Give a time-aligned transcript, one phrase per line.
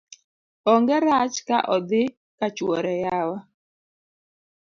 [0.73, 2.03] ong'e rach ka odhi
[2.37, 3.37] kachoure yawa